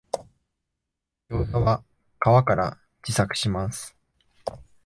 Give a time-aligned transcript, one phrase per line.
[1.29, 1.83] ギョウザは
[2.19, 3.95] 皮から自作します